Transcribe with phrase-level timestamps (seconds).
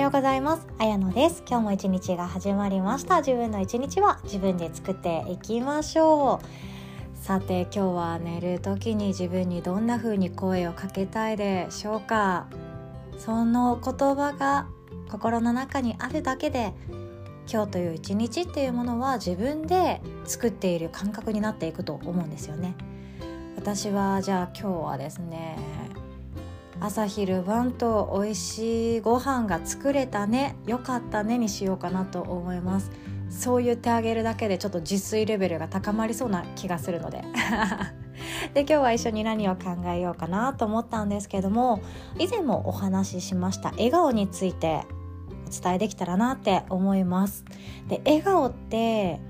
[0.00, 0.66] ようございます。
[0.78, 1.42] あやのです。
[1.48, 3.18] 今日も一日が始まりました。
[3.18, 7.16] 自分の一日は自分で作っていきましょう。
[7.16, 12.46] さて今日は寝る時に自分にどんな風に声をかけたいでしょうか。
[13.18, 14.68] その言葉が
[15.10, 16.72] 心の中にあるだけで
[17.50, 22.76] 今日という一日っていうものは自分で作っている感覚になっていくと思うんですよね。
[23.56, 25.58] 私はじゃあ今日はですね
[26.80, 32.90] 朝昼晩と美味しいご飯が作れたねよかったねにしようかなと思います。
[33.30, 37.22] そう言ってあげるだけでちょっと自炊レベルが高まりそうな気がするので。
[38.54, 41.80] で今日は一緒に何を考えようかなと思ったんですけども
[42.18, 44.82] 以前もお話ししました笑顔について
[45.46, 47.44] お伝えできたらなって思います。
[47.88, 49.20] で笑顔って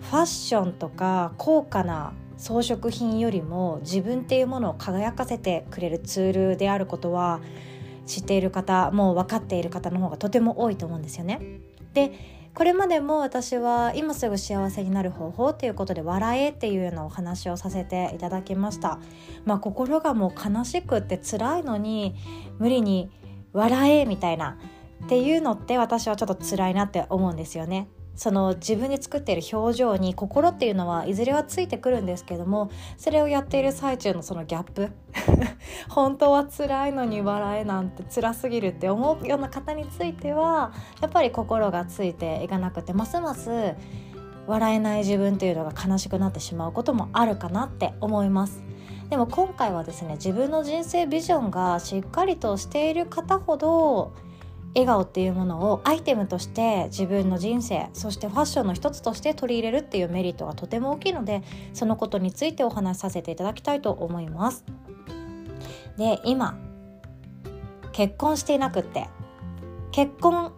[0.00, 7.40] ファッションとか高価な装飾品よりも自分っていうものを輝かせてくれるツールであることは
[8.06, 11.40] 知っている方もう分かっている方の方がとても多いと思うんですよね。
[11.92, 12.12] で
[12.54, 18.98] これまでも私は今すぐ幸せになる方法ということで笑えっていうようなお話をさせていただきました。
[19.44, 22.16] まあ、心がもう悲しくって辛いのに
[22.58, 23.10] 無理に
[23.52, 24.58] 笑えみたいな
[25.04, 27.88] っていうのって私はちょっと辛いなって思うんですよね。
[28.18, 34.90] その自分で作っている表情に心っていうのはいずれはついてくるんですけどもそれをやっている最中のそのギャップ
[35.88, 43.76] 本当は辛いのに笑えなんて辛すぎるって思うような方についてはやっぱり心がついていかなくてますます
[44.48, 48.64] 笑えない自分っていうのが悲しくなってしまうこともあるかなって思います。
[49.10, 54.12] でも今回はですね自分の人生ビジョンがしっかりとしている方ほど
[54.74, 64.64] 笑顔っていうものをアイテムとして自分の人生そしてファッションの一つとして取り入れるっていうメリットがとても大きいのでそのことについてお話しさせていただきたいと思います。
[65.96, 66.58] で今
[67.92, 69.08] 結婚していなくって
[69.90, 70.52] 結婚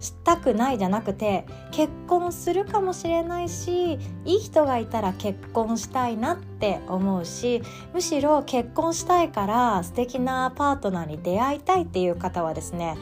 [0.00, 7.62] したくないじゃなくて結婚するかもしれないしいい人がいたら結婚したいなって思うし
[7.92, 12.96] むしろ結婚したいから素敵なパートナーに出会いたいっていう方はですね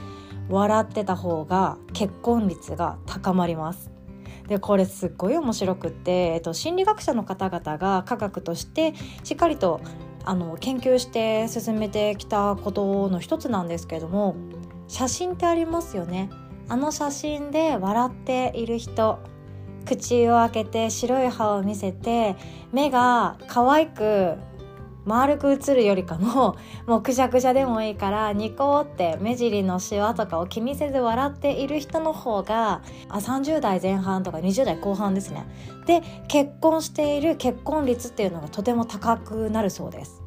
[0.48, 3.91] 笑ってた方が結婚率が高まります。
[4.48, 9.81] でこれすっごい面白くって、えっと、心理学者の方々が科学としてしっかりと
[10.25, 14.36] あの研究して進めてきたことの一つなんですけども
[14.86, 16.31] 写真ってありますよね。
[16.70, 19.19] あの写真で笑っている人
[19.86, 22.36] 口を開けて白い歯を見せて
[22.72, 24.36] 目が可愛く
[25.08, 35.47] 丸く映るよりかも もうくしゃくしゃでもいいからニコって目尻のシワとかを気にせず笑っている人の方があ30代前半とか20代後半ですね。
[35.86, 40.22] で結婚している結婚率っていうのがとても高くなるそうです。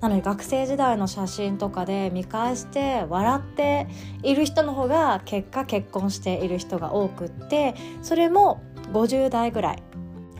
[0.00, 3.88] なので学生時代の写真とかで見返して笑って
[4.22, 8.60] いる人の方が結果結婚している人が多くってそれも
[8.92, 9.87] 50代ぐらい。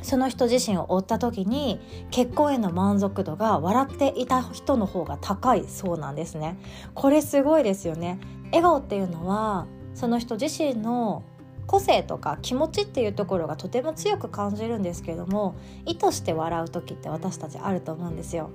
[0.03, 6.59] その人自身を追った時に結婚への満足度が笑っていた人の方が高いそうなんですね。
[6.95, 8.19] これすごいですよね。
[8.47, 11.23] 笑顔っていうのはその人自身の
[11.67, 15.55] 個性とか気持ちっていうところがとても強く感じるんですけども
[15.85, 18.51] 意図して笑う時って私たちあると思うんですよ。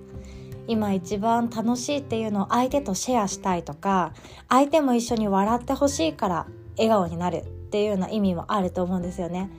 [0.66, 4.14] 今一番楽しいっていうのを相手とシェアしたいとか
[4.48, 7.44] 相手も一緒に笑ってほしいから笑顔になる。
[7.73, 9.50] っていうような意味もあると思うんですよね。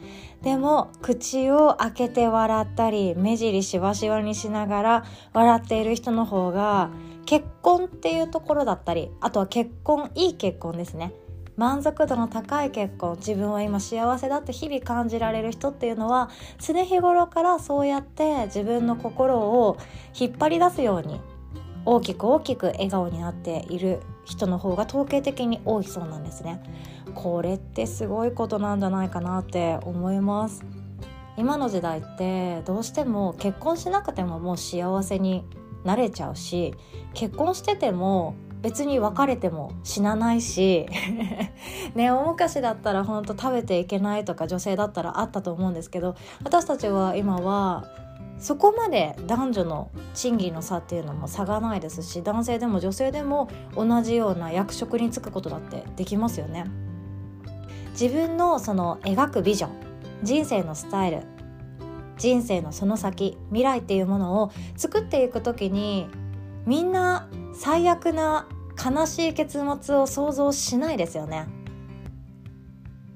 [0.43, 6.91] でも口を開けて笑ったり目尻しわしわにしながら笑っている人の方が
[7.27, 11.13] 結婚っていうところだったりあとは結婚いい結婚ですね。
[11.57, 16.31] 満足度の高い結婚自分は今幸せだって日々感じられる人っていうのは
[16.61, 19.77] 常日頃からそうやって自分の心を
[20.17, 21.21] 引っ張り出すように
[21.85, 26.63] 大きく大きく笑顔になっている人の方が統計的に多いそうなんですね。
[27.15, 30.65] これってすごいことなんじゃないかなって思います。
[31.37, 35.45] 今の時代ってどうしても結婚しなくてももう幸せに
[35.85, 36.75] なれちゃうし
[37.13, 40.87] 結婚してても別に別れても死なないし
[41.95, 47.85] ね大昔だったら本当食べていけないとか女性だったらあったと思うんですけど私たちは今は
[48.45, 56.67] そこまで男女の賃金の差っていうのも差がないですし男性でも女性でも同じような役職に就くことだってできますよね。
[57.93, 59.71] 自分のその描くビジョン
[60.23, 61.23] 人生のスタイル
[62.19, 66.07] 人生のその先未来っていうものを作っていく時に
[66.67, 68.47] みんな最悪な
[68.77, 71.47] 悲しい結末を想像しないですよね。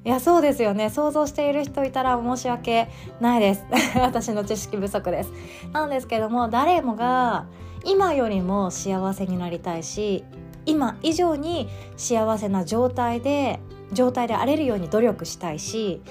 [0.05, 0.91] いやそうですよね。
[0.91, 2.89] 想像している人いたら申し訳
[3.21, 3.65] ないです。
[4.01, 5.33] 私の知識不足です。
[5.73, 7.47] なんですけども誰もが
[7.85, 10.25] 今よりも幸せになりたいし
[10.67, 13.61] 今以上に幸せな状態で
[13.93, 16.03] 状態で荒れるように努力したいし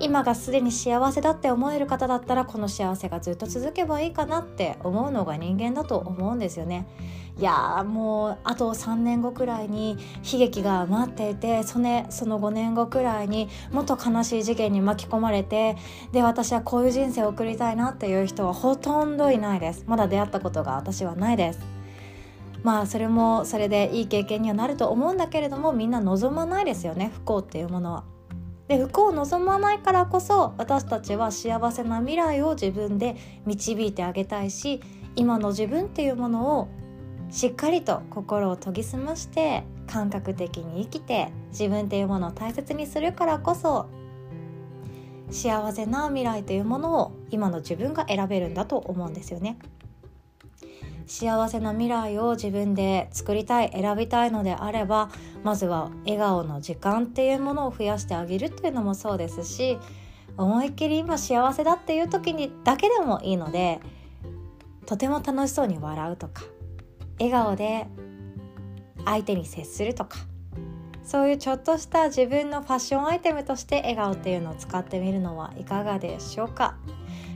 [0.00, 6.86] 今がすでに幸せだって思える方だったらこの幸せがずっと続けばいいかなって思うのが人間だと思うんですよね。
[7.38, 9.96] いやもうあと3年後くらいに
[10.30, 15.76] 悲劇が待っていてそのその5年後くらいにもっと悲しい事件に巻き込まれて
[16.12, 21.60] で私はこういう人生を送りたいなっていう人はほとんどいないですまだ出会ったことが私はないです
[22.62, 28.09] まあそれもそれでいい経験にはなると思うんだけれどもみんな望まないですよね不幸っていうものは。
[28.70, 34.80] で不幸を望まないからこそ私たちは幸せな未来を自分で導いてあげたいし
[35.16, 36.68] 今の自分っていうものを
[37.30, 43.90] しっかりと心を研ぎ澄まして感覚的に生きて自分っていうものを大切にするからこそ
[45.32, 49.58] 幸せな未来というものを今の自分が選べるんだと思うんですよね。
[51.10, 55.10] 幸せな未来を自分で作りたい選びたいのであれば
[55.42, 59.76] まずは笑顔の時間っていうものを増やしてあげるっていうのもそうですし
[60.36, 63.80] 思いっきり今幸せだっていう時にだけでもいいので
[64.86, 66.44] とても楽しそうに笑うとか
[67.18, 67.88] 笑顔で
[69.04, 70.18] 相手に接するとか
[71.02, 76.76] そういうちょっとした自分のファッションアイテムとして笑顔っていうのを使ってみるのはいかがでしょうか？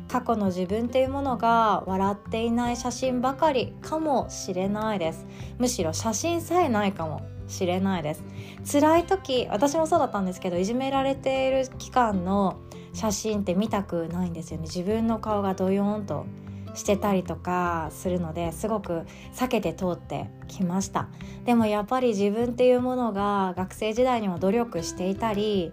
[0.09, 5.27] 過去の自分っていうものが笑っていない写真ばかりかもしれないです。
[5.59, 8.25] むしろ写真さえないかもしれないです。
[8.71, 12.59] 辛い時私もそうだったんですけどいじめられている期間の
[12.93, 14.63] 写真って見たくないんですよね。
[14.63, 16.27] 自分の顔がドヨーンと
[16.75, 19.03] してたりとかするのですごく
[19.33, 21.09] 避けて通ってきました。
[21.45, 25.73] でもやっぱり自分っていうものが学生時代にも努力していたり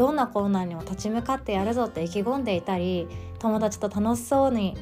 [0.00, 3.06] どんな困難にも立ち向かってやるぞって意気込んでいたり
[3.38, 4.74] 友達と楽しそうに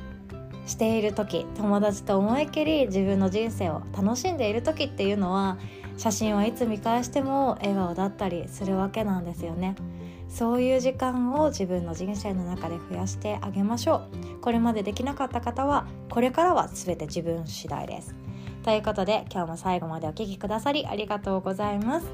[0.65, 5.59] している時友達と思いっきり自分の人生を楽しんでいる時っていうのは
[5.97, 9.75] 写真はいつ見返しても笑顔だったりするわけなんですよね。
[10.29, 14.03] そういう時間を自分の人生の中で増やしてあげましょ
[14.39, 14.41] う。
[14.41, 18.15] これまでできなかった方はこれからは全て自分次第です。
[18.63, 22.07] ということで今日も最後までお聴きくださりありがとうございます。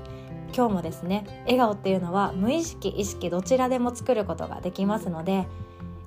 [0.55, 5.47] 今日もですね笑顔っていうのは無意識意識どちらでも作ることができますので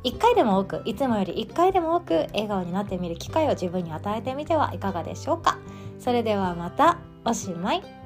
[0.04, 5.58] 1回でも多くいつもより1回でも多く笑顔になってみる機会を自分に与えてみてはいかがでしょうか。
[6.00, 7.97] それではまたおしまい。